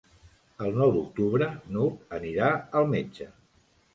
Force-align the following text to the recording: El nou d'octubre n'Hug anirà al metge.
El 0.67 0.77
nou 0.83 0.93
d'octubre 0.95 1.49
n'Hug 1.75 2.17
anirà 2.19 2.49
al 2.79 2.89
metge. 2.97 3.31